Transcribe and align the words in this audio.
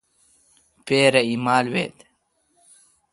پپرہ 0.85 1.21
ایمال 1.29 1.65
ویت۔ 1.73 1.95